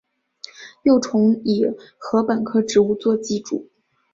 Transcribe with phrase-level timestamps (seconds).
[0.81, 1.63] 幼虫以
[1.99, 3.69] 禾本科植物作寄主。